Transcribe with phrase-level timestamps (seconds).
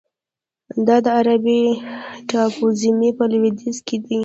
[0.85, 1.59] دا د عربي
[2.29, 4.19] ټاپوزمې په لویدیځ کې دی.